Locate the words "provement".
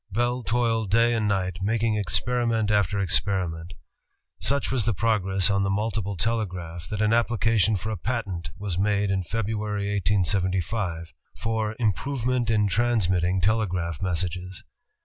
11.93-12.49